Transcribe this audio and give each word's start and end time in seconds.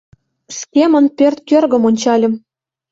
Шкемын 0.57 1.05
пӧрт 1.17 1.39
кӧргым 1.49 1.83
ончальым. 1.89 2.33